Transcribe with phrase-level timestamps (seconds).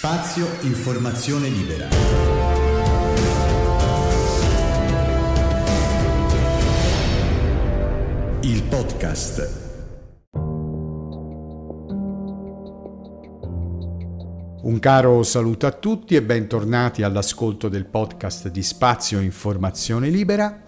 [0.00, 1.88] Spazio Informazione Libera.
[8.42, 9.66] Il podcast.
[14.62, 20.62] Un caro saluto a tutti e bentornati all'ascolto del podcast di Spazio Informazione Libera.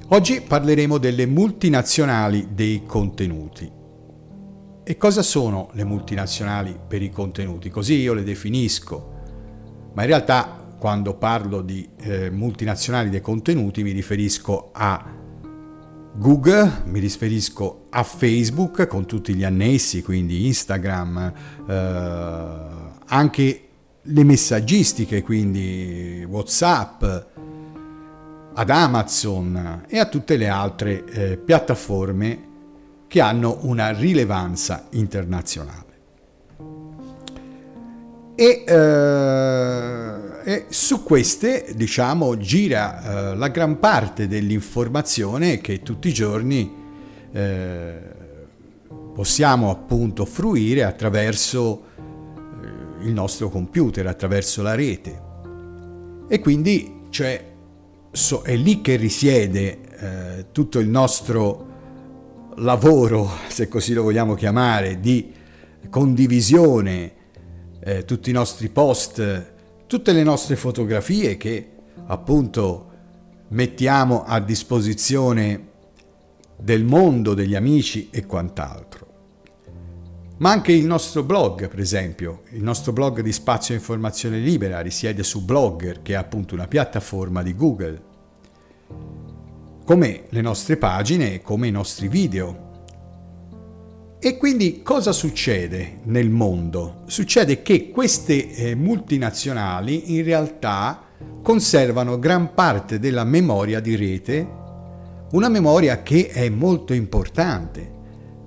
[0.09, 3.67] Oggi parleremo delle multinazionali dei contenuti.
[4.83, 7.71] E cosa sono le multinazionali per i contenuti?
[7.71, 9.13] Così io le definisco,
[9.93, 15.03] ma in realtà quando parlo di eh, multinazionali dei contenuti mi riferisco a
[16.13, 21.33] Google, mi riferisco a Facebook con tutti gli annessi, quindi Instagram,
[21.67, 21.73] eh,
[23.03, 23.67] anche
[23.99, 27.03] le messaggistiche, quindi WhatsApp,
[28.53, 32.47] ad Amazon e a tutte le altre eh, piattaforme
[33.07, 35.83] che hanno una rilevanza internazionale.
[38.35, 46.13] E eh, e su queste, diciamo, gira eh, la gran parte dell'informazione che tutti i
[46.13, 46.71] giorni
[47.31, 47.99] eh,
[49.11, 55.19] possiamo appunto fruire attraverso eh, il nostro computer, attraverso la rete.
[56.27, 57.43] E quindi cioè,
[58.11, 64.99] so, è lì che risiede eh, tutto il nostro lavoro, se così lo vogliamo chiamare,
[64.99, 65.33] di
[65.89, 67.13] condivisione,
[67.79, 69.53] eh, tutti i nostri post
[69.87, 71.71] tutte le nostre fotografie che
[72.07, 72.91] appunto
[73.49, 75.73] mettiamo a disposizione
[76.57, 79.03] del mondo, degli amici e quant'altro.
[80.37, 85.23] Ma anche il nostro blog, per esempio, il nostro blog di Spazio Informazione Libera risiede
[85.23, 88.03] su Blogger, che è appunto una piattaforma di Google,
[89.85, 92.64] come le nostre pagine e come i nostri video.
[94.25, 97.03] E quindi cosa succede nel mondo?
[97.05, 100.99] Succede che queste eh, multinazionali in realtà
[101.43, 104.49] conservano gran parte della memoria di rete,
[105.33, 107.87] una memoria che è molto importante,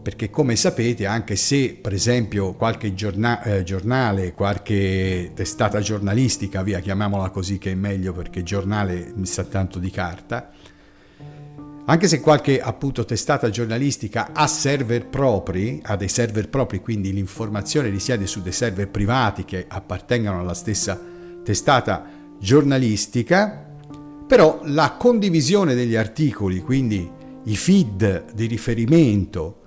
[0.03, 6.81] perché come sapete anche se per esempio qualche giorna- eh, giornale, qualche testata giornalistica, via
[6.81, 10.51] chiamiamola così che è meglio perché giornale mi sa tanto di carta,
[11.91, 17.89] anche se qualche appunto testata giornalistica ha server propri, ha dei server propri, quindi l'informazione
[17.89, 21.01] risiede su dei server privati che appartengono alla stessa
[21.43, 22.05] testata
[22.39, 23.67] giornalistica,
[24.27, 27.11] però la condivisione degli articoli, quindi
[27.45, 29.63] i feed di riferimento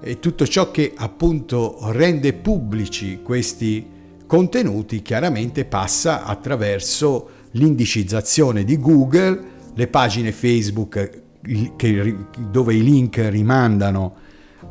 [0.00, 3.86] e tutto ciò che appunto rende pubblici questi
[4.26, 11.22] contenuti chiaramente passa attraverso l'indicizzazione di Google, le pagine Facebook
[11.76, 12.16] che,
[12.50, 14.14] dove i link rimandano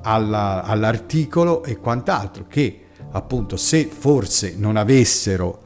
[0.02, 2.82] alla, all'articolo e quant'altro, che
[3.12, 5.62] appunto se forse non avessero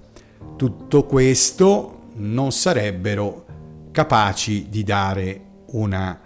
[0.55, 3.45] tutto questo non sarebbero
[3.91, 6.19] capaci di dare una,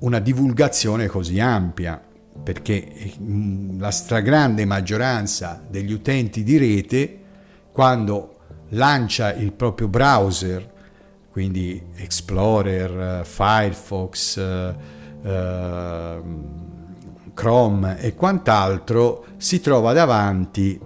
[0.00, 2.02] una divulgazione così ampia,
[2.42, 7.18] perché mm, la stragrande maggioranza degli utenti di rete,
[7.72, 8.36] quando
[8.70, 10.69] lancia il proprio browser
[11.30, 14.74] quindi Explorer, Firefox, eh,
[15.22, 16.58] ehm,
[17.32, 20.78] Chrome e quant'altro, si trova davanti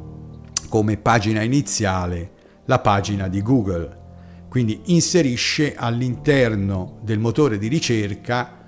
[0.68, 2.30] come pagina iniziale
[2.66, 4.02] la pagina di Google.
[4.48, 8.62] Quindi inserisce all'interno del motore di ricerca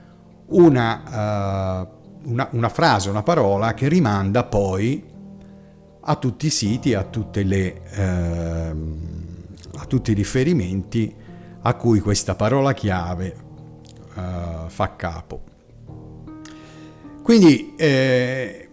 [0.47, 5.05] una, uh, una, una frase, una parola che rimanda poi
[6.01, 11.15] a tutti i siti, a, le, uh, a tutti i riferimenti
[11.67, 13.37] a cui questa parola chiave
[14.15, 15.43] uh, fa capo.
[17.23, 18.69] Quindi eh,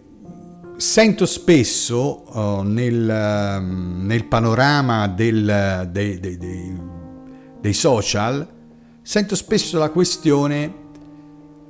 [0.76, 6.80] sento spesso uh, nel, um, nel, panorama del, dei, dei, dei,
[7.60, 8.46] dei social,
[9.02, 10.82] sento spesso la questione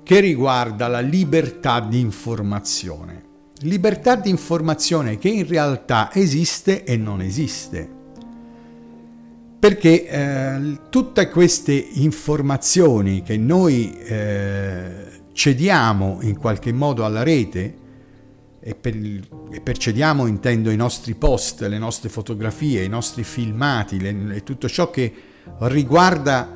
[0.02, 3.22] che riguarda la libertà di informazione.
[3.60, 7.93] Libertà di informazione che in realtà esiste e non esiste
[9.64, 17.74] perché eh, tutte queste informazioni che noi eh, cediamo in qualche modo alla rete,
[18.60, 23.98] e per, e per, cediamo intendo i nostri post, le nostre fotografie, i nostri filmati
[24.00, 25.10] le, tutto ciò che
[25.60, 26.46] riguarda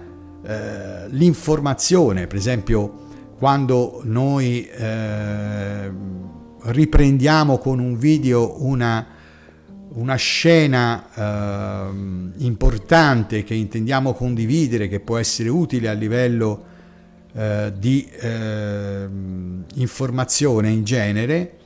[0.44, 3.06] eh, l'informazione, per esempio
[3.38, 5.90] quando noi eh,
[6.60, 9.06] riprendiamo con un video una,
[9.90, 11.90] una scena eh,
[12.38, 16.64] importante che intendiamo condividere, che può essere utile a livello
[17.32, 19.08] eh, di eh,
[19.74, 21.56] informazione in genere,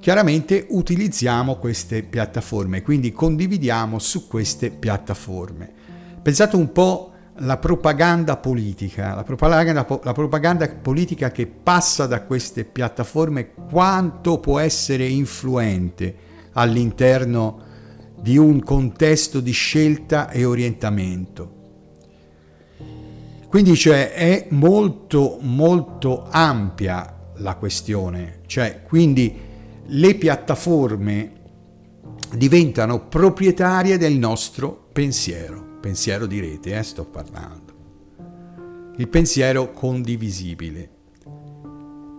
[0.00, 5.70] chiaramente utilizziamo queste piattaforme, quindi condividiamo su queste piattaforme.
[6.20, 12.64] Pensate un po' la propaganda politica, la propaganda, la propaganda, politica che passa da queste
[12.64, 17.70] piattaforme, quanto può essere influente all'interno
[18.20, 21.60] di un contesto di scelta e orientamento.
[23.48, 29.34] Quindi cioè, è molto molto ampia la questione, cioè quindi
[29.84, 31.32] le piattaforme
[32.34, 37.72] diventano proprietarie del nostro pensiero pensiero di rete, eh, sto parlando.
[38.96, 40.90] Il pensiero condivisibile.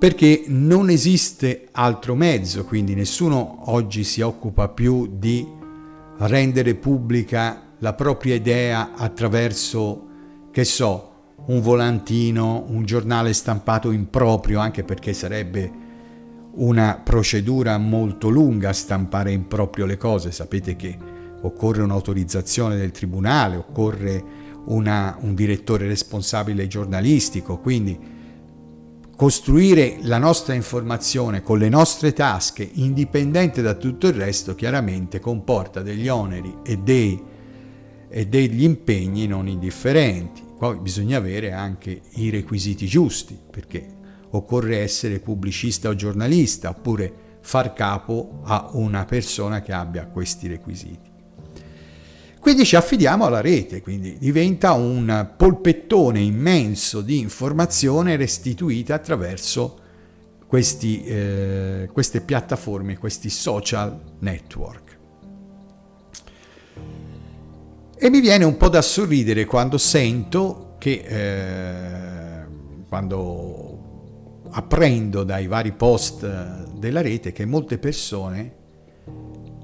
[0.03, 5.47] Perché non esiste altro mezzo, quindi nessuno oggi si occupa più di
[6.17, 10.07] rendere pubblica la propria idea attraverso,
[10.51, 11.11] che so,
[11.45, 15.71] un volantino, un giornale stampato in proprio, anche perché sarebbe
[16.55, 20.33] una procedura molto lunga stampare in proprio le cose.
[20.33, 20.97] Sapete che
[21.43, 24.21] occorre un'autorizzazione del tribunale, occorre
[24.65, 28.11] una, un direttore responsabile giornalistico, quindi
[29.15, 35.81] costruire la nostra informazione con le nostre tasche, indipendente da tutto il resto, chiaramente comporta
[35.81, 37.21] degli oneri e, dei,
[38.09, 40.41] e degli impegni non indifferenti.
[40.57, 43.85] Poi bisogna avere anche i requisiti giusti, perché
[44.31, 51.12] occorre essere pubblicista o giornalista, oppure far capo a una persona che abbia questi requisiti.
[52.43, 59.79] Quindi ci affidiamo alla rete, quindi diventa un polpettone immenso di informazione restituita attraverso
[60.45, 64.97] questi, eh, queste piattaforme, questi social network.
[67.95, 72.45] E mi viene un po' da sorridere quando sento che, eh,
[72.89, 76.27] quando apprendo dai vari post
[76.77, 78.55] della rete che molte persone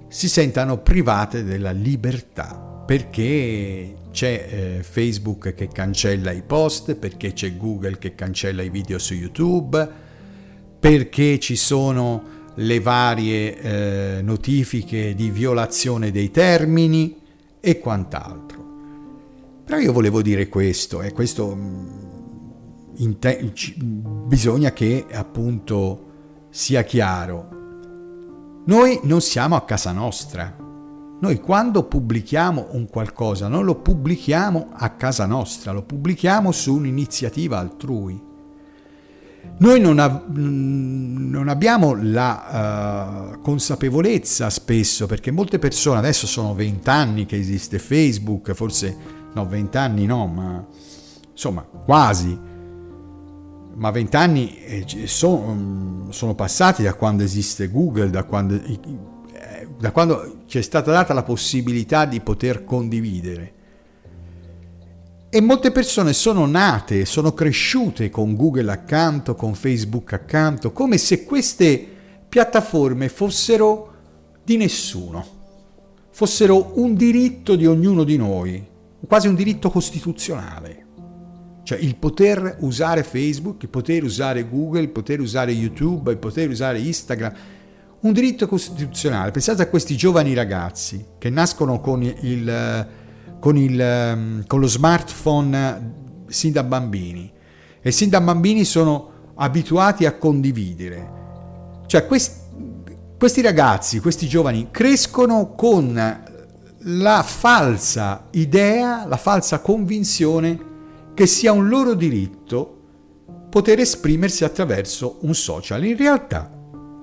[0.08, 7.56] si sentano private della libertà perché c'è eh, Facebook che cancella i post, perché c'è
[7.56, 9.88] Google che cancella i video su YouTube,
[10.80, 12.24] perché ci sono
[12.56, 17.16] le varie eh, notifiche di violazione dei termini
[17.60, 18.66] e quant'altro.
[19.66, 23.54] Però io volevo dire questo, e questo mm, te-
[24.26, 26.08] bisogna che appunto
[26.50, 27.50] sia chiaro.
[28.66, 30.59] Noi non siamo a casa nostra,
[31.22, 37.60] noi quando pubblichiamo un qualcosa non lo pubblichiamo a casa nostra, lo pubblichiamo su un'iniziativa
[37.60, 38.28] altrui.
[39.58, 47.26] Noi non, av- non abbiamo la uh, consapevolezza spesso, perché molte persone, adesso sono vent'anni
[47.26, 48.96] che esiste Facebook, forse
[49.34, 50.66] no, vent'anni no, ma
[51.32, 52.38] insomma quasi,
[53.76, 58.56] ma vent'anni eh, sono, sono passati da quando esiste Google, da quando
[59.78, 63.54] da quando ci è stata data la possibilità di poter condividere.
[65.30, 71.24] E molte persone sono nate, sono cresciute con Google accanto, con Facebook accanto, come se
[71.24, 71.88] queste
[72.28, 73.94] piattaforme fossero
[74.44, 75.26] di nessuno,
[76.10, 78.66] fossero un diritto di ognuno di noi,
[79.08, 80.86] quasi un diritto costituzionale.
[81.62, 86.50] Cioè il poter usare Facebook, il poter usare Google, il poter usare YouTube, il poter
[86.50, 87.34] usare Instagram,
[88.02, 89.32] un diritto costituzionale.
[89.32, 92.88] Pensate a questi giovani ragazzi che nascono con, il,
[93.40, 97.32] con, il, ehm, con lo smartphone sin da bambini
[97.82, 101.18] e sin da bambini sono abituati a condividere.
[101.88, 102.40] Cioè questi,
[103.18, 106.28] questi ragazzi, questi giovani crescono con
[106.82, 110.68] la falsa idea, la falsa convinzione
[111.14, 112.76] che sia un loro diritto
[113.50, 115.84] poter esprimersi attraverso un social.
[115.84, 116.50] In realtà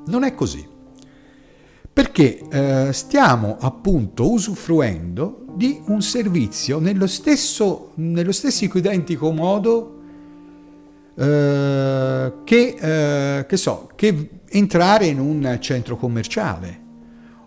[0.07, 0.75] non è così
[1.97, 10.01] perché eh, stiamo appunto usufruendo di un servizio nello stesso, nello stesso identico modo
[11.17, 16.83] eh, che, eh, che, so, che entrare in un centro commerciale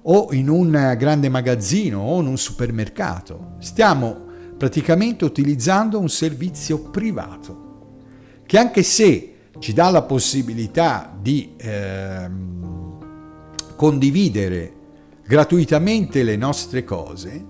[0.02, 3.58] o in un grande magazzino o in un supermercato.
[3.60, 4.18] Stiamo
[4.58, 7.68] praticamente utilizzando un servizio privato
[8.48, 12.69] che anche se ci dà la possibilità di ehm,
[13.80, 14.74] condividere
[15.26, 17.42] gratuitamente le nostre cose,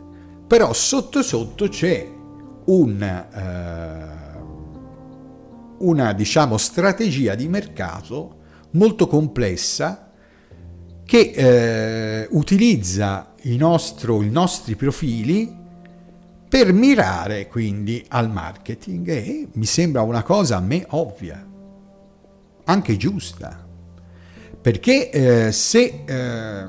[0.45, 2.07] però sotto sotto c'è
[2.65, 3.25] un,
[5.79, 8.35] uh, una diciamo, strategia di mercato
[8.73, 10.11] molto complessa
[11.03, 15.51] che eh, utilizza nostro, i nostri profili
[16.47, 21.43] per mirare quindi al marketing e mi sembra una cosa a me ovvia,
[22.65, 23.65] anche giusta,
[24.61, 26.67] perché eh, se eh,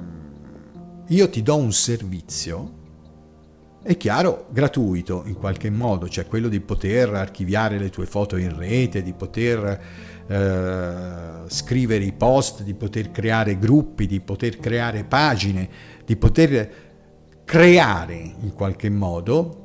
[1.07, 2.79] io ti do un servizio,
[3.83, 8.57] è chiaro, gratuito in qualche modo, cioè quello di poter archiviare le tue foto in
[8.57, 9.83] rete, di poter
[10.27, 15.69] eh, scrivere i post, di poter creare gruppi, di poter creare pagine,
[16.05, 16.71] di poter
[17.45, 19.61] creare in qualche modo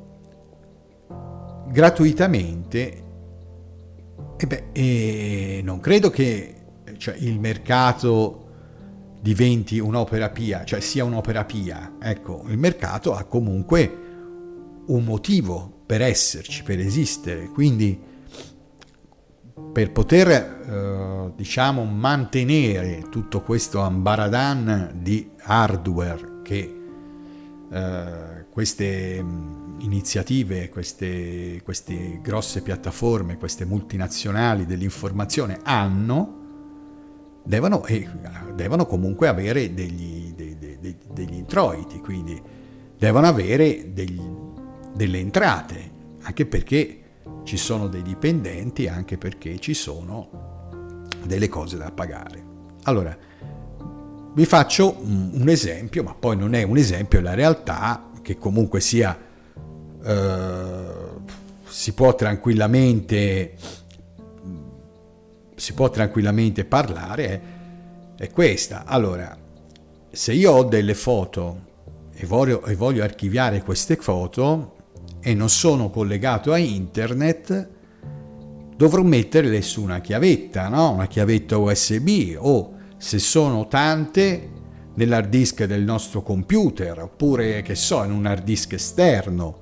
[1.68, 3.04] gratuitamente.
[4.36, 6.55] E beh, e non credo che
[6.98, 8.44] cioè, il mercato
[9.20, 11.96] diventi un'opera pia, cioè sia un'opera pia.
[12.00, 14.04] Ecco, il mercato ha comunque
[14.86, 17.98] un motivo per esserci, per esistere, quindi
[19.72, 26.80] per poter eh, diciamo mantenere tutto questo ambaradan di hardware che
[27.70, 36.35] eh, queste mm, iniziative, queste, queste grosse piattaforme, queste multinazionali dell'informazione hanno,
[37.46, 38.08] devono, eh,
[38.54, 42.40] devono comunque avere degli, dei, dei, degli introiti, quindi
[42.98, 44.20] devono avere degli,
[44.94, 45.90] delle entrate,
[46.22, 47.00] anche perché
[47.44, 52.44] ci sono dei dipendenti, anche perché ci sono delle cose da pagare.
[52.82, 53.16] Allora,
[54.34, 58.80] vi faccio un esempio, ma poi non è un esempio, è la realtà che comunque
[58.80, 59.16] sia
[60.04, 60.84] eh,
[61.68, 63.54] si può tranquillamente
[65.56, 67.40] si può tranquillamente parlare è,
[68.16, 68.84] è questa.
[68.84, 69.36] Allora,
[70.10, 71.64] se io ho delle foto
[72.12, 74.74] e voglio, e voglio archiviare queste foto,
[75.20, 77.68] e non sono collegato a internet,
[78.76, 80.92] dovrò metterle su una chiavetta, no?
[80.92, 84.50] una chiavetta USB o se sono tante
[84.94, 89.58] nell'hard disk del nostro computer oppure che so in un hard disk esterno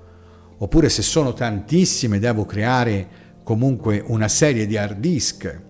[0.59, 3.09] oppure se sono tantissime devo creare
[3.43, 5.63] comunque una serie di hard disk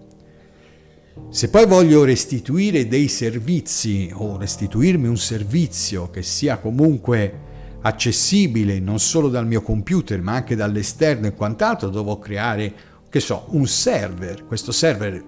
[1.31, 7.41] se poi voglio restituire dei servizi o restituirmi un servizio che sia comunque
[7.83, 12.73] accessibile non solo dal mio computer ma anche dall'esterno e quant'altro, devo creare,
[13.09, 14.45] che so, un server.
[14.47, 15.23] Questo server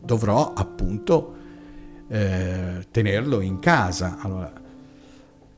[0.00, 1.34] dovrò appunto
[2.08, 4.18] eh, tenerlo in casa.
[4.20, 4.52] Allora,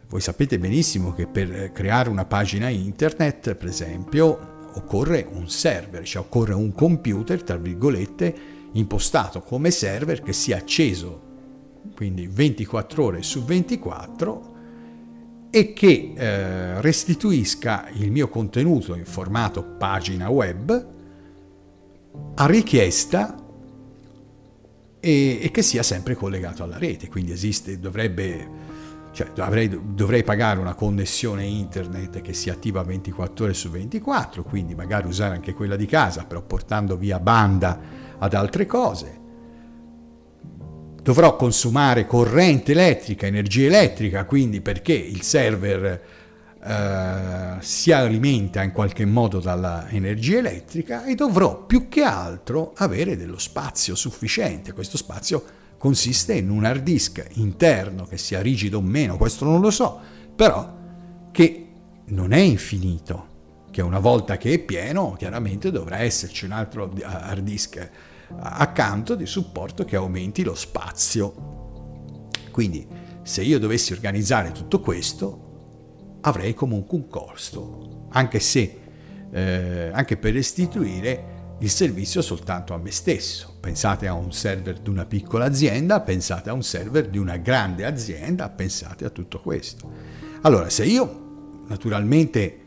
[0.08, 6.22] voi sapete benissimo che per creare una pagina internet, per esempio, occorre un server, cioè
[6.22, 11.22] occorre un computer, tra virgolette, impostato come server che sia acceso,
[11.94, 14.52] quindi 24 ore su 24
[15.50, 20.92] e che eh, restituisca il mio contenuto in formato pagina web
[22.34, 23.36] a richiesta
[24.98, 27.08] e, e, che sia sempre collegato alla rete.
[27.08, 28.48] Quindi esiste, dovrebbe,
[29.12, 34.74] cioè, dovrei, dovrei pagare una connessione internet che sia attiva 24 ore su 24, quindi
[34.74, 39.22] magari usare anche quella di casa, però portando via banda ad altre cose
[41.04, 46.02] dovrò consumare corrente elettrica, energia elettrica, quindi perché il server
[46.64, 53.38] eh, si alimenta in qualche modo dall'energia elettrica e dovrò più che altro avere dello
[53.38, 54.72] spazio sufficiente.
[54.72, 55.44] Questo spazio
[55.76, 60.00] consiste in un hard disk interno che sia rigido o meno, questo non lo so,
[60.34, 60.74] però
[61.30, 61.68] che
[62.06, 63.26] non è infinito,
[63.74, 67.90] che una volta che è pieno chiaramente dovrà esserci un altro hard disk
[68.38, 72.30] accanto di supporto che aumenti lo spazio.
[72.52, 72.86] Quindi
[73.24, 78.78] se io dovessi organizzare tutto questo avrei comunque un costo, anche se
[79.32, 83.56] eh, anche per restituire il servizio soltanto a me stesso.
[83.58, 87.84] Pensate a un server di una piccola azienda, pensate a un server di una grande
[87.84, 89.90] azienda, pensate a tutto questo.
[90.42, 92.63] Allora, se io naturalmente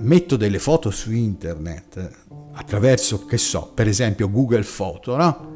[0.00, 2.24] metto delle foto su internet
[2.54, 5.54] attraverso, che so, per esempio Google Photo, no?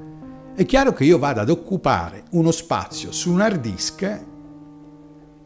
[0.55, 4.25] È chiaro che io vado ad occupare uno spazio su un hard disk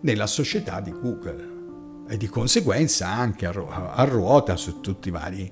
[0.00, 1.52] nella società di Google
[2.08, 5.50] e di conseguenza anche a, ruota su tutti i vari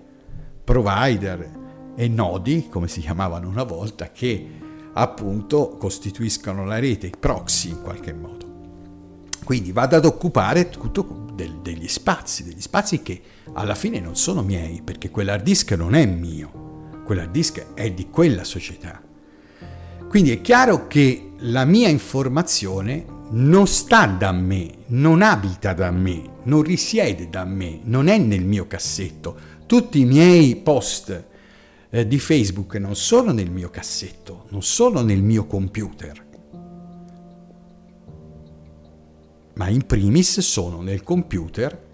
[0.65, 1.61] provider
[1.95, 4.61] e nodi, come si chiamavano una volta, che
[4.95, 8.51] appunto costituiscono la rete, i proxy in qualche modo.
[9.45, 13.21] Quindi vado ad occupare tutto del, degli spazi, degli spazi che
[13.55, 18.09] alla fine non sono miei, perché quell'hard disk non è mio, quell'hard disk è di
[18.11, 19.01] quella società.
[20.09, 26.23] Quindi è chiaro che la mia informazione non sta da me, non abita da me,
[26.45, 29.37] non risiede da me, non è nel mio cassetto.
[29.67, 31.25] Tutti i miei post
[31.89, 36.27] eh, di Facebook non sono nel mio cassetto, non sono nel mio computer,
[39.55, 41.91] ma in primis sono nel computer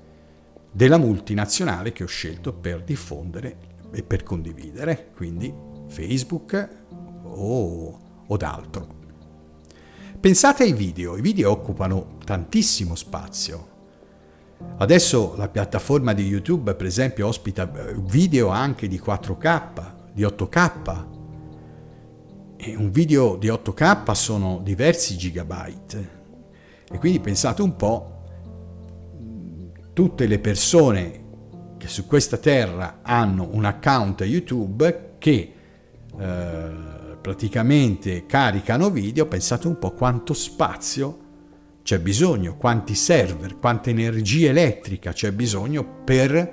[0.71, 3.57] della multinazionale che ho scelto per diffondere
[3.93, 5.53] e per condividere, quindi
[5.89, 6.69] Facebook
[7.25, 8.97] o, o d'altro.
[10.21, 13.77] Pensate ai video, i video occupano tantissimo spazio.
[14.79, 21.07] Adesso la piattaforma di YouTube, per esempio, ospita eh, video anche di 4K, di 8K.
[22.57, 26.18] E un video di 8K sono diversi gigabyte.
[26.91, 28.13] E quindi pensate un po',
[29.93, 31.27] tutte le persone
[31.77, 35.53] che su questa terra hanno un account YouTube che
[36.19, 36.71] eh,
[37.21, 41.27] praticamente caricano video, pensate un po' quanto spazio
[41.83, 46.53] c'è bisogno, quanti server, quanta energia elettrica c'è bisogno per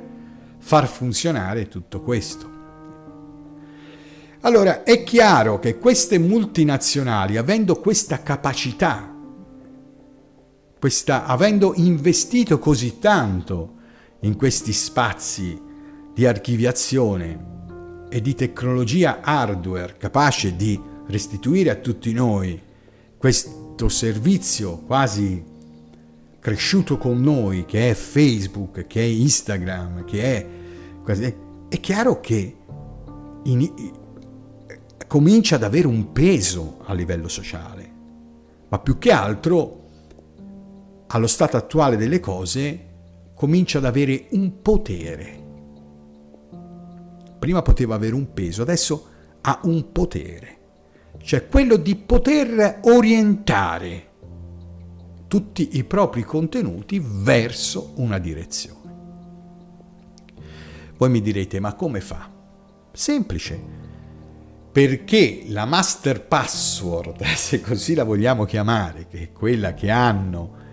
[0.58, 2.54] far funzionare tutto questo.
[4.42, 9.15] Allora è chiaro che queste multinazionali, avendo questa capacità,
[10.86, 13.74] questa, avendo investito così tanto
[14.20, 15.60] in questi spazi
[16.14, 22.62] di archiviazione e di tecnologia hardware capace di restituire a tutti noi
[23.18, 25.44] questo servizio quasi
[26.40, 30.48] cresciuto con noi, che è Facebook, che è Instagram, che è...
[31.68, 32.56] È chiaro che
[33.46, 33.74] in,
[35.08, 37.92] comincia ad avere un peso a livello sociale,
[38.70, 39.85] ma più che altro,
[41.08, 42.94] allo stato attuale delle cose,
[43.34, 45.44] comincia ad avere un potere.
[47.40, 49.08] Prima poteva avere un peso, adesso
[49.42, 50.56] ha un potere
[51.26, 54.10] cioè quello di poter orientare
[55.28, 58.94] tutti i propri contenuti verso una direzione.
[60.98, 62.30] Voi mi direte, ma come fa?
[62.92, 63.60] Semplice,
[64.72, 70.64] perché la master password, se così la vogliamo chiamare, che è quella che hanno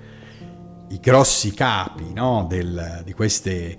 [0.93, 3.79] i grossi capi no, del, di, queste,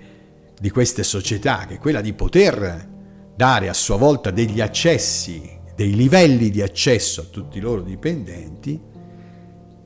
[0.58, 2.92] di queste società, che è quella di poter
[3.36, 8.80] dare a sua volta degli accessi dei livelli di accesso a tutti i loro dipendenti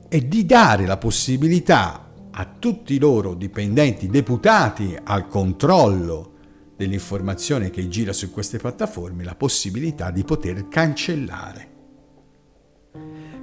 [0.07, 6.33] e di dare la possibilità a tutti i loro dipendenti deputati al controllo
[6.75, 11.67] dell'informazione che gira su queste piattaforme la possibilità di poter cancellare.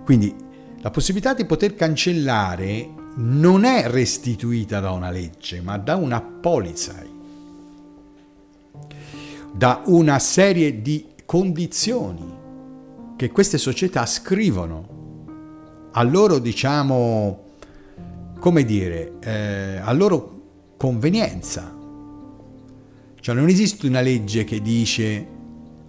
[0.04, 0.34] Quindi
[0.80, 7.04] la possibilità di poter cancellare non è restituita da una legge, ma da una polizia,
[9.52, 12.34] da una serie di condizioni
[13.16, 14.94] che queste società scrivono
[15.92, 17.44] a loro, diciamo,
[18.38, 21.74] come dire, eh, a loro convenienza.
[23.18, 25.34] Cioè non esiste una legge che dice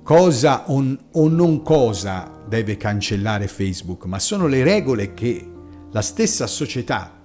[0.01, 5.51] cosa o non cosa deve cancellare Facebook, ma sono le regole che
[5.91, 7.16] la stessa società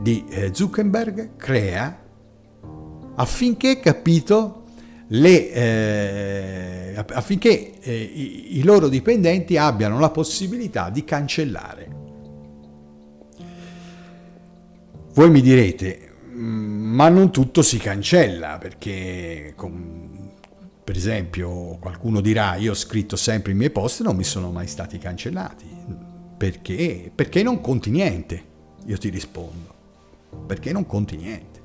[0.00, 2.04] di eh, Zuckerberg crea
[3.16, 4.64] affinché, capito,
[5.08, 11.94] le, eh, affinché eh, i, i loro dipendenti abbiano la possibilità di cancellare.
[15.14, 19.54] Voi mi direte, mm, ma non tutto si cancella perché,
[20.84, 24.50] per esempio, qualcuno dirà io ho scritto sempre i miei post e non mi sono
[24.50, 25.64] mai stati cancellati.
[26.36, 27.10] Perché?
[27.14, 28.44] Perché non conti niente,
[28.84, 29.75] io ti rispondo.
[30.46, 31.60] Perché non conti niente.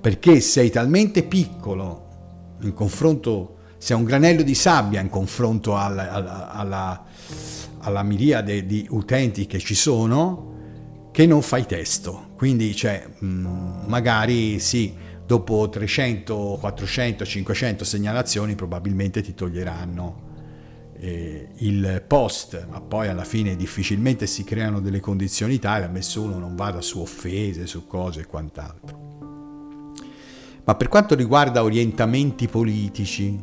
[0.00, 2.08] Perché sei talmente piccolo
[2.62, 7.04] in confronto, sei un granello di sabbia in confronto alla, alla, alla,
[7.78, 12.28] alla miriade di utenti che ci sono, che non fai testo.
[12.36, 14.94] Quindi, cioè, mm, magari sì,
[15.26, 20.28] dopo 300, 400, 500 segnalazioni probabilmente ti toglieranno
[21.00, 26.38] eh, il post, ma poi alla fine difficilmente si creano delle condizioni tali, a nessuno
[26.38, 29.08] non vada su offese, su cose e quant'altro.
[30.62, 33.42] Ma per quanto riguarda orientamenti politici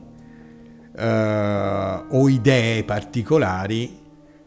[0.95, 3.99] eh, o idee particolari,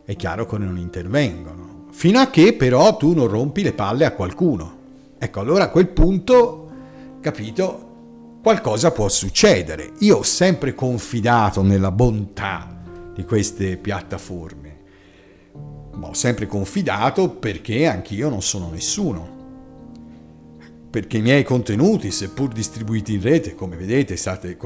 [0.05, 1.87] è chiaro che non intervengono.
[1.90, 4.79] Fino a che però tu non rompi le palle a qualcuno.
[5.18, 6.70] Ecco, allora a quel punto,
[7.20, 9.92] capito, qualcosa può succedere.
[9.99, 12.79] Io ho sempre confidato nella bontà
[13.20, 14.78] di queste piattaforme.
[15.92, 19.38] Ma ho sempre confidato perché anch'io non sono nessuno
[20.90, 24.59] perché i miei contenuti, seppur distribuiti in rete, come vedete, state,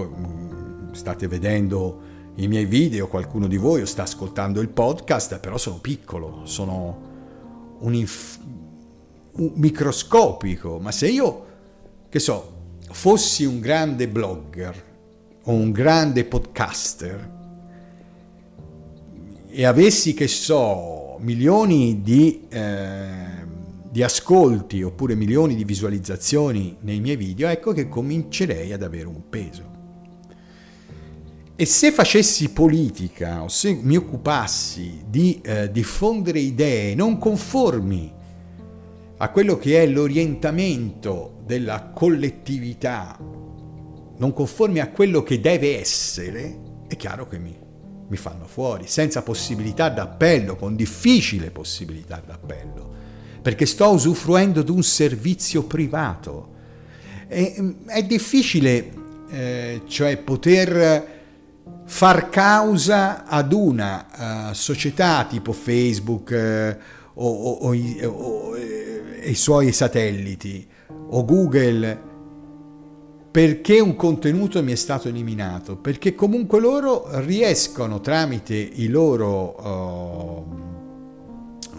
[0.92, 2.00] state vedendo
[2.36, 7.94] i miei video, qualcuno di voi sta ascoltando il podcast, però sono piccolo, sono un,
[7.94, 8.38] inf-
[9.32, 11.46] un microscopico, ma se io,
[12.08, 12.52] che so,
[12.88, 14.84] fossi un grande blogger
[15.42, 17.33] o un grande podcaster
[19.56, 23.06] e avessi, che so, milioni di, eh,
[23.88, 29.28] di ascolti oppure milioni di visualizzazioni nei miei video, ecco che comincerei ad avere un
[29.30, 29.72] peso.
[31.54, 38.12] E se facessi politica o se mi occupassi di eh, diffondere idee non conformi
[39.18, 46.96] a quello che è l'orientamento della collettività, non conformi a quello che deve essere, è
[46.96, 47.62] chiaro che mi,
[48.08, 52.92] mi fanno fuori, senza possibilità d'appello, con difficile possibilità d'appello,
[53.42, 56.52] perché sto usufruendo di un servizio privato.
[57.26, 58.92] È, è difficile,
[59.30, 61.12] eh, cioè, poter
[61.86, 69.34] far causa ad una uh, società tipo Facebook uh, o, o, o, o, eh, i
[69.34, 72.12] suoi satelliti o Google
[73.34, 75.74] perché un contenuto mi è stato eliminato?
[75.76, 80.46] Perché comunque loro riescono tramite i loro,
[81.74, 81.78] uh,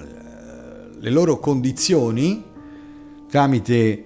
[1.00, 2.44] le loro condizioni,
[3.30, 4.06] tramite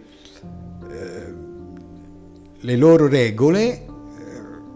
[2.60, 3.86] le loro regole,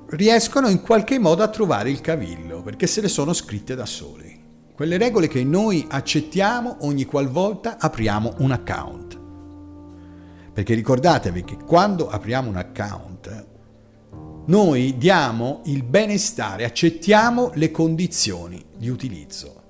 [0.07, 4.35] riescono in qualche modo a trovare il cavillo, perché se le sono scritte da soli.
[4.73, 9.12] Quelle regole che noi accettiamo ogni qualvolta apriamo un account.
[10.53, 13.45] Perché ricordatevi che quando apriamo un account,
[14.45, 19.61] noi diamo il benestare, accettiamo le condizioni di utilizzo,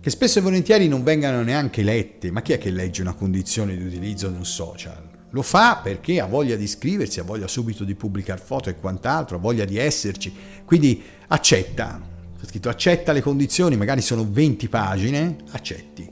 [0.00, 2.30] che spesso e volentieri non vengano neanche lette.
[2.30, 5.08] Ma chi è che legge una condizione di utilizzo di un social?
[5.32, 9.36] Lo fa perché ha voglia di iscriversi, ha voglia subito di pubblicare foto e quant'altro,
[9.36, 10.32] ha voglia di esserci,
[10.64, 12.00] quindi accetta.
[12.40, 16.10] C'è scritto accetta le condizioni, magari sono 20 pagine, accetti.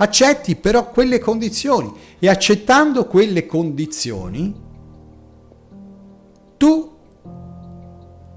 [0.00, 4.54] Accetti però quelle condizioni e accettando quelle condizioni
[6.56, 6.96] tu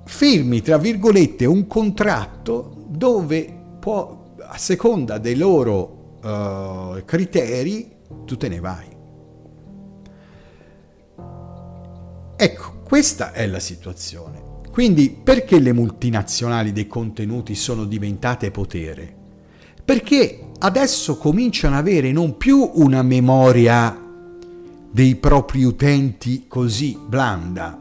[0.06, 7.92] firmi, tra virgolette, un contratto dove può, a seconda dei loro uh, criteri
[8.26, 8.88] tu te ne vai.
[12.36, 14.50] Ecco, questa è la situazione.
[14.72, 19.16] Quindi perché le multinazionali dei contenuti sono diventate potere?
[19.84, 23.98] Perché adesso cominciano ad avere non più una memoria
[24.92, 27.78] dei propri utenti così blanda,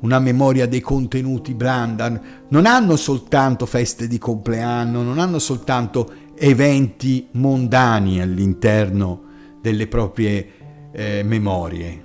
[0.00, 7.28] una memoria dei contenuti blanda, non hanno soltanto feste di compleanno, non hanno soltanto eventi
[7.32, 9.22] mondani all'interno
[9.60, 10.48] delle proprie
[10.92, 12.04] eh, memorie,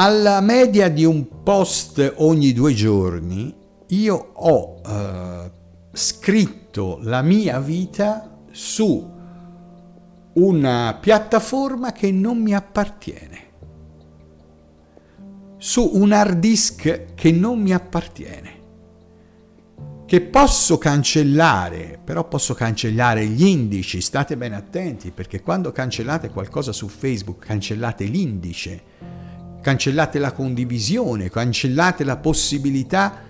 [0.00, 3.52] alla media di un post ogni due giorni,
[3.88, 5.50] io ho eh,
[5.92, 9.16] scritto la mia vita su
[10.34, 13.46] una piattaforma che non mi appartiene,
[15.56, 18.56] su un hard disk che non mi appartiene,
[20.06, 26.72] che posso cancellare, però posso cancellare gli indici, state ben attenti perché quando cancellate qualcosa
[26.72, 28.82] su Facebook cancellate l'indice
[29.60, 33.20] cancellate la condivisione, cancellate la possibilità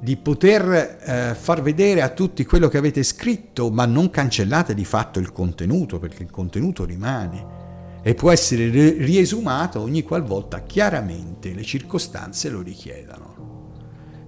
[0.00, 4.84] di poter eh, far vedere a tutti quello che avete scritto, ma non cancellate di
[4.84, 7.56] fatto il contenuto, perché il contenuto rimane
[8.02, 13.36] e può essere riesumato ogni qualvolta chiaramente le circostanze lo richiedano.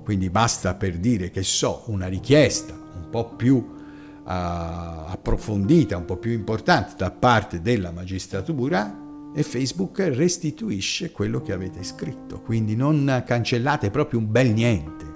[0.03, 3.77] Quindi basta per dire che so una richiesta un po' più uh,
[4.25, 11.85] approfondita, un po' più importante da parte della magistratura, e Facebook restituisce quello che avete
[11.85, 15.10] scritto, quindi non cancellate proprio un bel niente.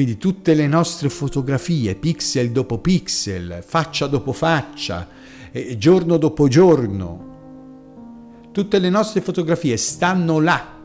[0.00, 5.06] Quindi tutte le nostre fotografie, pixel dopo pixel, faccia dopo faccia,
[5.76, 10.78] giorno dopo giorno, tutte le nostre fotografie stanno là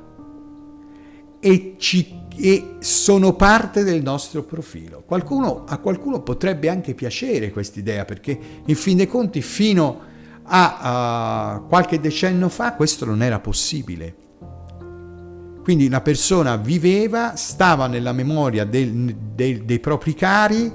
[1.39, 5.01] e, ci, e sono parte del nostro profilo.
[5.05, 10.01] Qualcuno, a qualcuno potrebbe anche piacere questa idea perché in fin dei conti fino
[10.43, 14.24] a a qualche decennio fa questo non era possibile.
[15.65, 20.71] Quindi una persona viveva, stava nella memoria del, del, dei propri cari,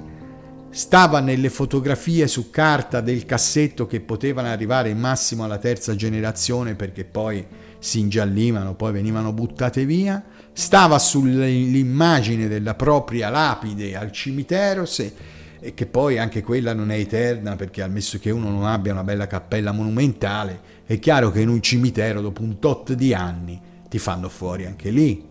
[0.68, 7.05] stava nelle fotografie su carta del cassetto che potevano arrivare massimo alla terza generazione perché
[7.05, 7.46] poi
[7.79, 15.14] si ingiallivano, poi venivano buttate via, stava sull'immagine della propria lapide al cimitero se,
[15.61, 19.05] e che poi anche quella non è eterna perché ammesso che uno non abbia una
[19.05, 23.98] bella cappella monumentale, è chiaro che in un cimitero dopo un tot di anni ti
[23.98, 25.26] fanno fuori anche lì,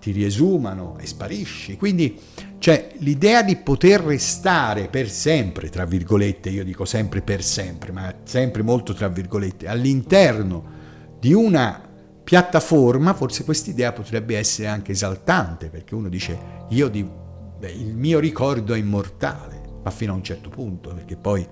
[0.00, 1.76] ti riesumano e sparisci.
[1.76, 2.18] Quindi
[2.58, 8.12] c'è l'idea di poter restare per sempre, tra virgolette, io dico sempre per sempre, ma
[8.24, 10.80] sempre molto tra virgolette, all'interno
[11.20, 11.80] di una
[12.24, 16.36] piattaforma, forse questa idea potrebbe essere anche esaltante, perché uno dice
[16.70, 21.14] io di, beh, il mio ricordo è immortale, ma fino a un certo punto, perché
[21.14, 21.46] poi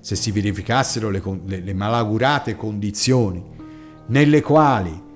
[0.00, 3.56] se si verificassero le, le, le malaugurate condizioni
[4.08, 5.06] nelle quali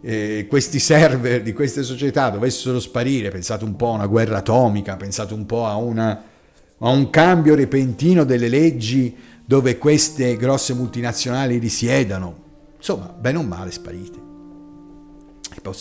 [0.00, 4.96] eh, questi server di queste società dovessero sparire, pensate un po' a una guerra atomica,
[4.96, 6.22] pensate un po' a, una,
[6.78, 12.44] a un cambio repentino delle leggi dove queste grosse multinazionali risiedano,
[12.76, 14.24] insomma, bene o male sparite.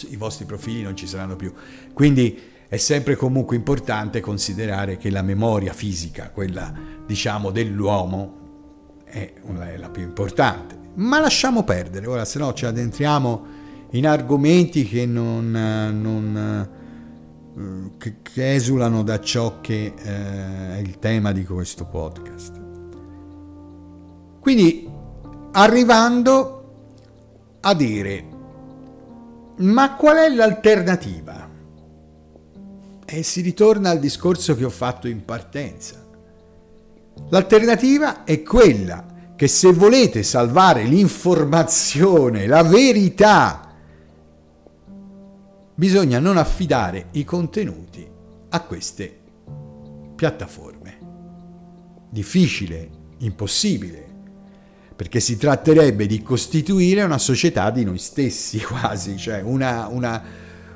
[0.09, 1.53] I, vostri profili non ci saranno più.
[1.93, 6.73] Quindi è sempre comunque importante considerare che la memoria fisica, quella
[7.05, 9.33] diciamo dell'uomo, è
[9.77, 10.84] la più importante.
[10.95, 13.45] Ma lasciamo perdere, ora se no ci addentriamo
[13.91, 16.69] in argomenti che non, non
[17.97, 22.61] che, che, esulano da ciò che eh, è il tema di questo podcast.
[24.39, 24.89] Quindi
[25.51, 26.51] arrivando
[27.61, 28.33] a dire
[29.57, 31.49] ma qual è l'alternativa?
[33.05, 36.03] E si ritorna al discorso che ho fatto in partenza.
[37.29, 43.73] L'alternativa è quella che se volete salvare l'informazione, la verità
[45.75, 48.07] bisogna non affidare i contenuti
[48.49, 49.19] a queste
[50.15, 50.97] piattaforme.
[52.09, 54.05] Difficile, impossibile,
[54.95, 60.23] perché si tratterebbe di costituire una società di noi stessi quasi, cioè una, una,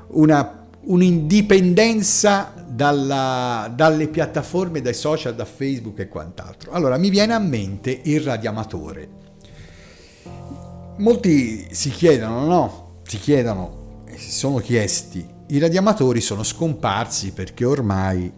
[0.08, 6.72] una, un'indipendenza dalle piattaforme, dai social, da Facebook e quant'altro.
[6.72, 9.08] Allora mi viene a mente il radiamatore.
[10.98, 12.88] Molti si chiedono, no?
[13.02, 13.80] Si chiedono
[14.20, 18.30] si sono chiesti, i radiamatori sono scomparsi perché ormai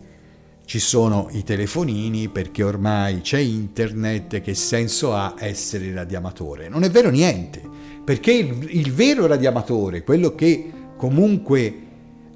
[0.65, 6.69] ci sono i telefonini, perché ormai c'è internet, che senso ha essere radiamatore?
[6.69, 7.61] Non è vero niente,
[8.05, 11.89] perché il, il vero radiamatore, quello che comunque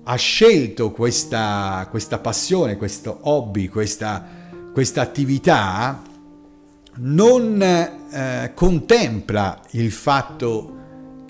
[0.09, 4.25] ha scelto questa, questa passione, questo hobby, questa,
[4.73, 6.01] questa attività,
[6.99, 10.75] non eh, contempla il fatto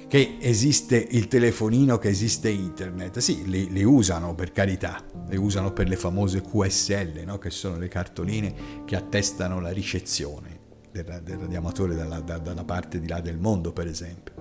[0.09, 3.19] che esiste il telefonino, che esiste internet.
[3.19, 7.39] Sì, li, li, usano per carità, li usano per le famose QSL, no?
[7.39, 10.61] che sono le cartoline che attestano la ricezione
[10.93, 14.35] del, del radiamatore dalla, da, dalla parte di là del mondo, per esempio.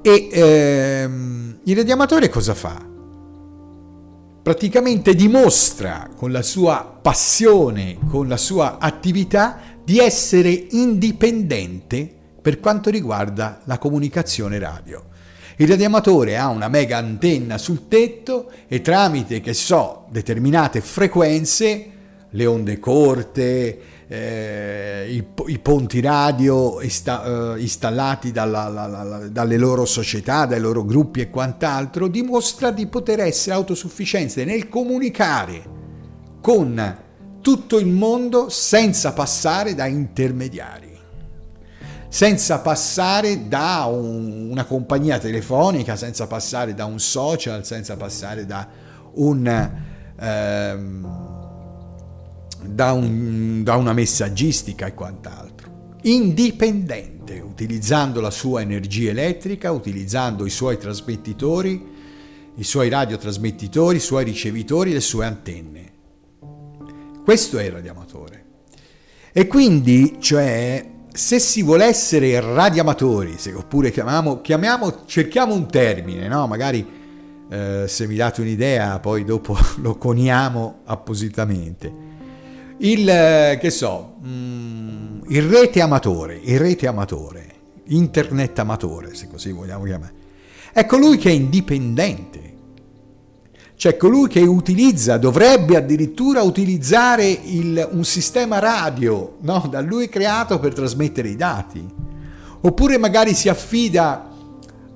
[0.00, 2.90] E ehm, il radiamatore cosa fa?
[4.42, 12.90] Praticamente dimostra con la sua passione, con la sua attività, di essere indipendente per quanto
[12.90, 15.04] riguarda la comunicazione radio.
[15.58, 21.90] Il radioamatore ha una mega antenna sul tetto e tramite, che so, determinate frequenze,
[22.28, 23.78] le onde corte,
[24.12, 30.60] eh, i, i, ponti radio ista, eh, installati dalla, la, la, dalle loro società, dai
[30.60, 35.62] loro gruppi e quant'altro, dimostra di poter essere autosufficiente nel comunicare
[36.42, 36.98] con
[37.40, 40.90] tutto il mondo senza passare da intermediari
[42.08, 48.68] senza passare da un, una compagnia telefonica, senza passare da un social, senza passare da
[49.14, 49.70] un...
[50.20, 51.41] Ehm,
[52.64, 55.98] da, un, da una messaggistica e quant'altro.
[56.02, 61.90] Indipendente, utilizzando la sua energia elettrica, utilizzando i suoi trasmettitori,
[62.56, 65.92] i suoi radiotrasmettitori, i suoi ricevitori, le sue antenne.
[67.24, 68.44] Questo è il radioamatore.
[69.32, 76.46] E quindi, cioè, se si vuole essere radiamatori, oppure chiamiamo, chiamiamo, cerchiamo un termine, no?
[76.46, 77.00] magari
[77.48, 82.10] eh, se mi date un'idea poi dopo lo coniamo appositamente.
[82.84, 87.46] Il, eh, che so, mm, il rete amatore, il rete amatore,
[87.86, 90.12] internet amatore, se così vogliamo chiamare,
[90.72, 92.40] è colui che è indipendente,
[93.76, 99.68] cioè colui che utilizza, dovrebbe addirittura utilizzare il, un sistema radio no?
[99.70, 101.86] da lui creato per trasmettere i dati.
[102.64, 104.28] Oppure magari si affida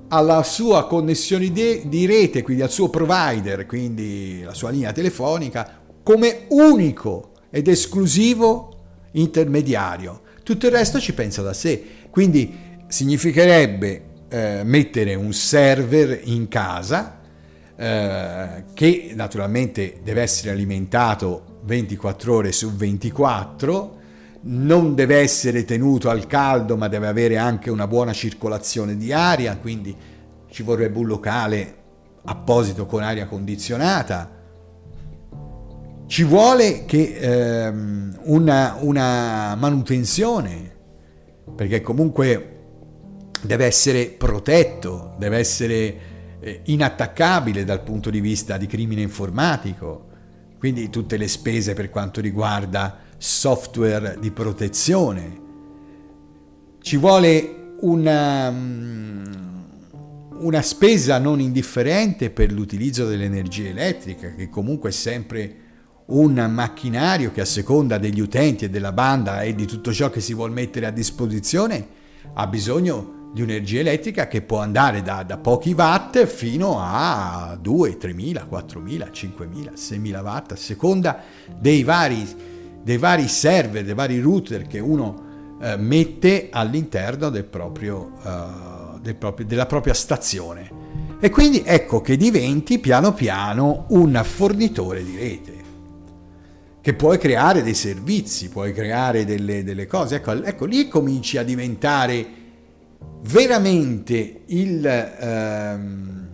[0.09, 6.47] alla sua connessione di rete, quindi al suo provider, quindi la sua linea telefonica, come
[6.49, 10.21] unico ed esclusivo intermediario.
[10.43, 11.83] Tutto il resto ci pensa da sé.
[12.11, 17.19] Quindi significherebbe eh, mettere un server in casa
[17.75, 23.95] eh, che naturalmente deve essere alimentato 24 ore su 24,
[24.41, 29.57] non deve essere tenuto al caldo ma deve avere anche una buona circolazione di aria,
[29.57, 29.95] quindi
[30.51, 31.75] ci vorrebbe un locale
[32.23, 34.36] apposito con aria condizionata.
[36.07, 40.73] Ci vuole che, ehm, una, una manutenzione,
[41.53, 42.55] perché comunque
[43.41, 45.97] deve essere protetto, deve essere
[46.39, 50.05] eh, inattaccabile dal punto di vista di crimine informatico,
[50.57, 55.41] quindi tutte le spese per quanto riguarda software di protezione.
[56.79, 59.25] Ci vuole una, mm,
[60.39, 65.65] una spesa non indifferente per l'utilizzo dell'energia elettrica, che comunque è sempre
[66.07, 70.21] un macchinario che a seconda degli utenti e della banda e di tutto ciò che
[70.21, 71.95] si vuole mettere a disposizione
[72.33, 77.97] ha bisogno di energia elettrica che può andare da, da pochi watt fino a 2,
[77.97, 81.19] 3.000, 4.000, 5.000, 6.000 watt a seconda
[81.59, 82.25] dei vari,
[82.81, 85.25] dei vari server, dei vari router che uno
[85.61, 90.85] eh, mette all'interno del proprio, uh, del proprio, della propria stazione.
[91.19, 95.56] E quindi ecco che diventi piano piano un fornitore di rete
[96.87, 100.15] che puoi creare dei servizi, puoi creare delle, delle cose.
[100.15, 102.25] Ecco, ecco, lì cominci a diventare
[103.23, 106.27] veramente il, ehm,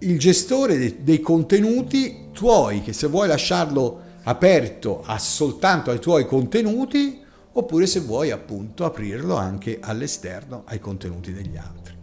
[0.00, 6.26] il gestore de, dei contenuti tuoi, che se vuoi lasciarlo aperto a soltanto ai tuoi
[6.26, 7.18] contenuti,
[7.50, 11.94] oppure se vuoi appunto aprirlo anche all'esterno ai contenuti degli altri.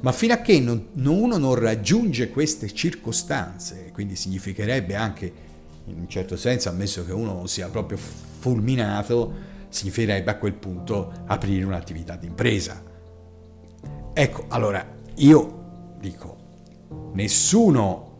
[0.00, 5.50] Ma fino a che non, uno non raggiunge queste circostanze, quindi significherebbe anche
[5.86, 11.12] in un certo senso, ammesso che uno non sia proprio fulminato, significherebbe a quel punto
[11.26, 12.90] aprire un'attività di impresa
[14.14, 16.36] Ecco, allora io dico,
[17.14, 18.10] nessuno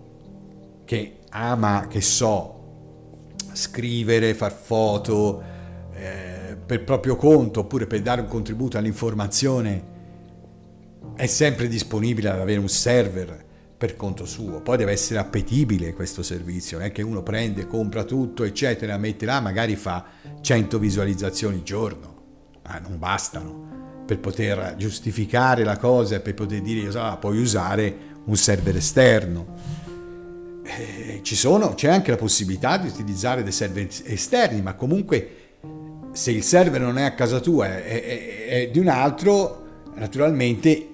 [0.85, 2.61] che ama, che so,
[3.53, 5.43] scrivere, far foto
[5.93, 9.91] eh, per proprio conto oppure per dare un contributo all'informazione
[11.15, 13.45] è sempre disponibile ad avere un server
[13.83, 14.61] per conto suo.
[14.61, 19.27] Poi deve essere appetibile questo servizio, non è che uno prende, compra tutto, eccetera, mette
[19.27, 20.05] là, magari fa
[20.41, 22.15] 100 visualizzazioni al giorno,
[22.63, 27.97] ma non bastano per poter giustificare la cosa e per poter dire ah, puoi usare
[28.25, 29.47] un server esterno.
[30.63, 35.37] Eh, ci sono, c'è anche la possibilità di utilizzare dei server esterni, ma comunque
[36.13, 40.92] se il server non è a casa tua è, è, è di un altro, naturalmente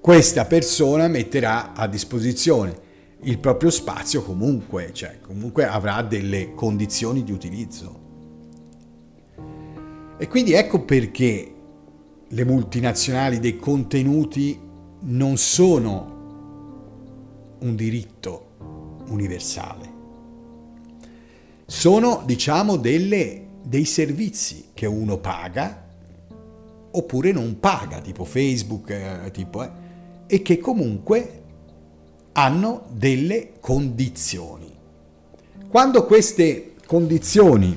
[0.00, 2.86] questa persona metterà a disposizione
[3.22, 8.06] il proprio spazio comunque, cioè comunque avrà delle condizioni di utilizzo.
[10.18, 11.54] E quindi ecco perché
[12.28, 14.58] le multinazionali dei contenuti
[15.00, 16.16] non sono
[17.60, 18.46] un diritto
[19.08, 19.96] universale.
[21.66, 25.86] Sono, diciamo, delle, dei servizi che uno paga
[26.90, 29.70] oppure non paga, tipo Facebook, eh, tipo, eh,
[30.28, 31.42] e che comunque
[32.32, 34.72] hanno delle condizioni.
[35.68, 37.76] Quando queste condizioni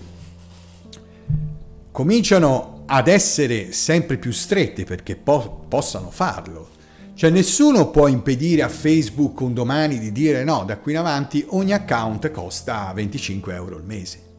[1.92, 6.70] cominciano ad essere sempre più strette perché po- possano farlo.
[7.14, 11.46] Cioè nessuno può impedire a Facebook un domani di dire no, da qui in avanti
[11.50, 14.30] ogni account costa 25 euro al mese.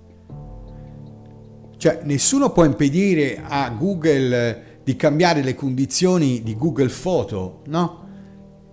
[1.77, 8.02] Cioè nessuno può impedire a Google di cambiare le condizioni di Google Photo, no?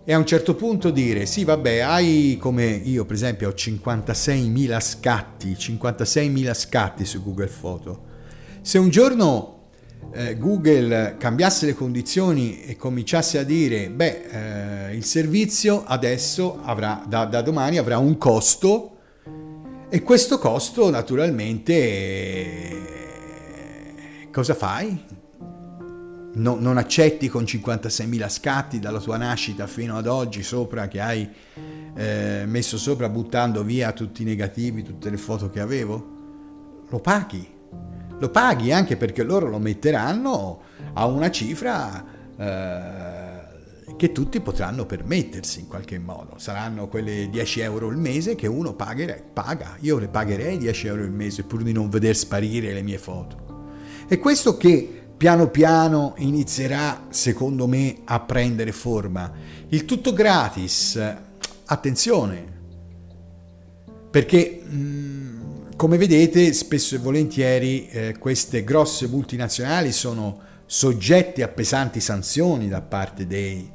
[0.10, 4.82] E a un certo punto dire sì vabbè hai come io per esempio ho 56.000
[4.82, 8.06] scatti, 56.000 scatti su Google Photo.
[8.62, 9.68] Se un giorno
[10.14, 17.06] eh, Google cambiasse le condizioni e cominciasse a dire, beh, eh, il servizio adesso avrà,
[17.08, 18.98] da, da, domani avrà un costo
[19.90, 22.78] e questo costo naturalmente eh,
[24.32, 25.06] cosa fai?
[26.32, 31.30] No, non accetti con 56.000 scatti dalla tua nascita fino ad oggi sopra che hai
[31.96, 36.18] eh, messo sopra buttando via tutti i negativi, tutte le foto che avevo?
[36.88, 37.58] Lo paghi
[38.20, 40.62] lo paghi anche perché loro lo metteranno
[40.94, 42.06] a una cifra
[42.38, 46.34] eh, che tutti potranno permettersi in qualche modo.
[46.38, 49.78] Saranno quelle 10 euro al mese che uno pagherei, paga.
[49.80, 53.48] Io le pagherei 10 euro al mese pur di non veder sparire le mie foto.
[54.08, 59.30] E questo che piano piano inizierà, secondo me, a prendere forma.
[59.68, 60.98] Il tutto gratis,
[61.66, 62.46] attenzione,
[64.10, 64.62] perché...
[64.66, 65.18] Mm,
[65.76, 72.82] come vedete, spesso e volentieri eh, queste grosse multinazionali sono soggetti a pesanti sanzioni da
[72.82, 73.72] parte dei,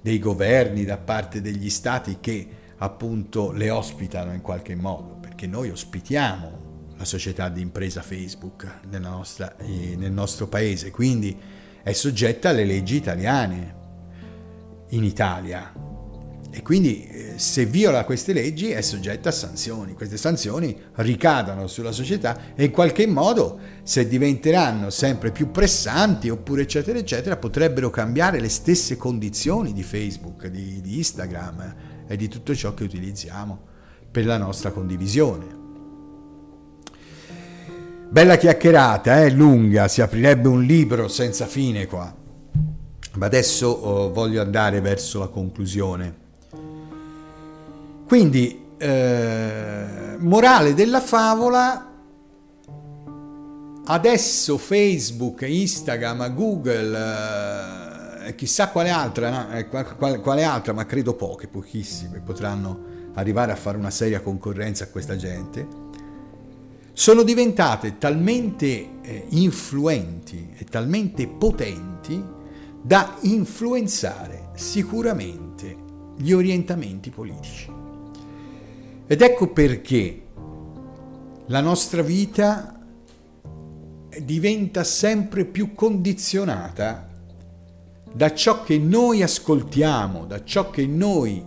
[0.00, 5.68] dei governi, da parte degli stati che appunto le ospitano in qualche modo, perché noi
[5.68, 6.61] ospitiamo
[7.02, 11.36] la società di impresa Facebook nostra, eh, nel nostro paese, quindi
[11.82, 13.80] è soggetta alle leggi italiane
[14.90, 15.72] in Italia
[16.54, 19.94] e quindi eh, se viola queste leggi è soggetta a sanzioni.
[19.94, 26.62] Queste sanzioni ricadono sulla società e in qualche modo se diventeranno sempre più pressanti oppure
[26.62, 31.74] eccetera eccetera potrebbero cambiare le stesse condizioni di Facebook, di, di Instagram
[32.06, 33.70] e di tutto ciò che utilizziamo
[34.08, 35.61] per la nostra condivisione.
[38.12, 39.30] Bella chiacchierata, eh?
[39.30, 42.14] lunga, si aprirebbe un libro senza fine qua.
[43.14, 46.14] Ma adesso oh, voglio andare verso la conclusione.
[48.06, 51.90] Quindi, eh, morale della favola,
[53.86, 59.56] adesso Facebook, Instagram, Google, eh, chissà quale altra, no?
[59.56, 64.84] eh, quale, quale altra, ma credo poche, pochissime, potranno arrivare a fare una seria concorrenza
[64.84, 65.81] a questa gente,
[66.92, 72.22] sono diventate talmente eh, influenti e talmente potenti
[72.82, 75.76] da influenzare sicuramente
[76.18, 77.70] gli orientamenti politici.
[79.06, 80.22] Ed ecco perché
[81.46, 82.78] la nostra vita
[84.20, 87.08] diventa sempre più condizionata
[88.14, 91.42] da ciò che noi ascoltiamo, da ciò che noi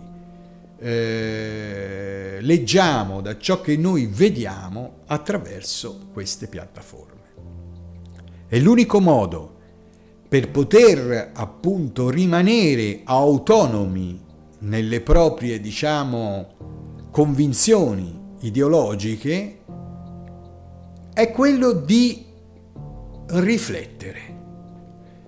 [0.78, 7.14] eh, leggiamo, da ciò che noi vediamo attraverso queste piattaforme.
[8.46, 9.54] È l'unico modo
[10.28, 14.22] per poter appunto rimanere autonomi
[14.60, 19.60] nelle proprie, diciamo, convinzioni ideologiche
[21.12, 22.24] è quello di
[23.28, 24.18] riflettere,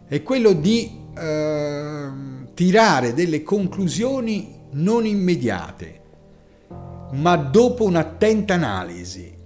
[0.06, 2.10] è quello di eh,
[2.52, 6.02] tirare delle conclusioni non immediate,
[7.12, 9.36] ma dopo un'attenta analisi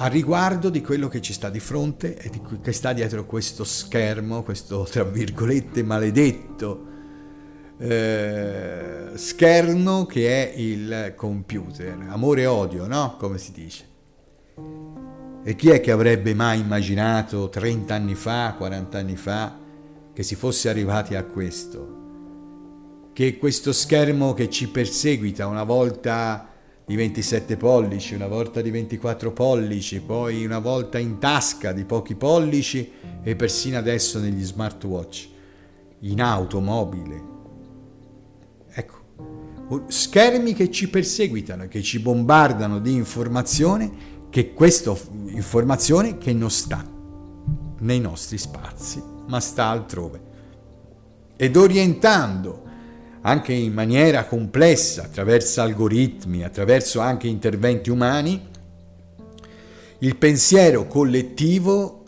[0.00, 3.64] a riguardo di quello che ci sta di fronte e di che sta dietro questo
[3.64, 6.86] schermo, questo tra virgolette maledetto
[7.78, 13.16] eh, schermo che è il computer, amore e odio, no?
[13.18, 13.86] Come si dice.
[15.44, 19.56] E chi è che avrebbe mai immaginato 30 anni fa, 40 anni fa,
[20.12, 21.97] che si fosse arrivati a questo?
[23.18, 26.50] Che questo schermo che ci perseguita una volta
[26.86, 32.14] di 27 pollici, una volta di 24 pollici, poi una volta in tasca di pochi
[32.14, 32.92] pollici
[33.24, 35.28] e persino adesso negli smartwatch,
[36.02, 37.22] in automobile,
[39.88, 43.90] schermi che ci perseguitano, che ci bombardano di informazione,
[44.30, 44.96] che questa
[45.26, 46.88] informazione che non sta
[47.80, 50.20] nei nostri spazi, ma sta altrove.
[51.34, 52.66] Ed orientando
[53.28, 58.48] anche in maniera complessa, attraverso algoritmi, attraverso anche interventi umani,
[59.98, 62.04] il pensiero collettivo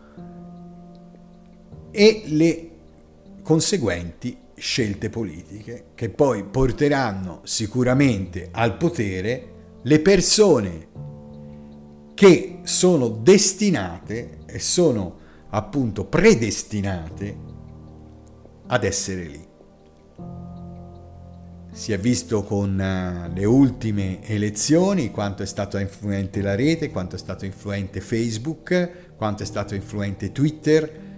[1.91, 2.71] e le
[3.43, 9.53] conseguenti scelte politiche che poi porteranno sicuramente al potere
[9.83, 10.89] le persone
[12.15, 15.19] che sono destinate e sono
[15.51, 17.37] appunto predestinate
[18.67, 19.50] ad essere lì.
[21.73, 27.15] Si è visto con eh, le ultime elezioni quanto è stato influente la rete, quanto
[27.15, 31.09] è stato influente Facebook, quanto è stato influente Twitter,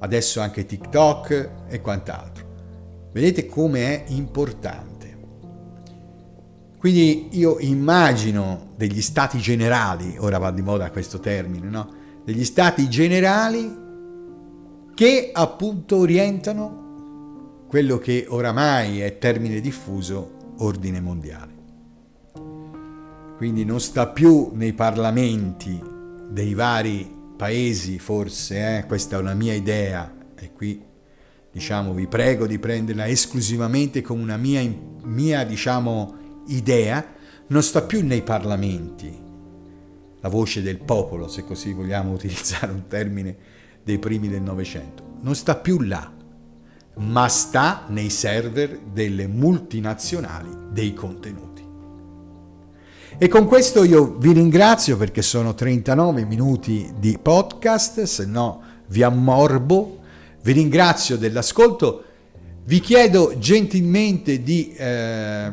[0.00, 3.10] adesso anche TikTok e quant'altro.
[3.12, 4.90] Vedete come è importante.
[6.78, 11.88] Quindi io immagino degli stati generali, ora va di moda questo termine, no?
[12.24, 13.80] Degli stati generali
[14.94, 16.81] che appunto orientano
[17.72, 21.52] quello che oramai è termine diffuso ordine mondiale.
[23.38, 25.82] Quindi non sta più nei parlamenti
[26.28, 28.84] dei vari paesi, forse, eh?
[28.84, 30.84] questa è una mia idea, e qui
[31.50, 34.62] diciamo, vi prego di prenderla esclusivamente come una mia,
[35.04, 37.02] mia diciamo, idea,
[37.46, 39.18] non sta più nei parlamenti,
[40.20, 43.34] la voce del popolo, se così vogliamo utilizzare un termine
[43.82, 46.20] dei primi del Novecento, non sta più là,
[46.94, 51.50] ma sta nei server delle multinazionali dei contenuti.
[53.18, 59.02] E con questo io vi ringrazio perché sono 39 minuti di podcast, se no vi
[59.02, 60.00] ammorbo
[60.42, 62.04] vi ringrazio dell'ascolto,
[62.64, 65.50] vi chiedo gentilmente di, eh,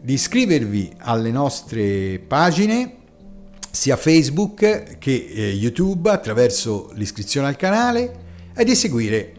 [0.00, 2.94] di iscrivervi alle nostre pagine
[3.70, 9.32] sia Facebook che eh, YouTube attraverso l'iscrizione al canale e di seguire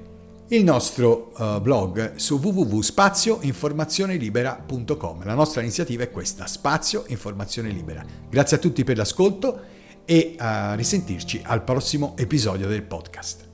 [0.50, 5.24] il nostro uh, blog su www.spazioinformazionelibera.com.
[5.24, 8.04] La nostra iniziativa è questa, Spazio Informazione Libera.
[8.30, 13.48] Grazie a tutti per l'ascolto e a risentirci al prossimo episodio del podcast.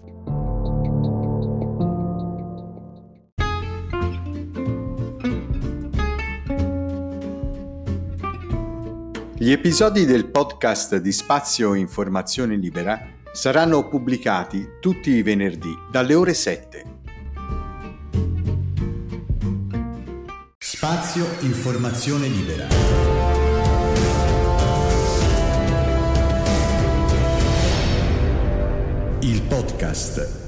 [9.38, 16.34] Gli episodi del podcast di Spazio Informazione Libera saranno pubblicati tutti i venerdì dalle ore
[16.34, 16.84] 7.
[20.58, 22.68] Spazio Informazione Libera.
[29.20, 30.45] Il podcast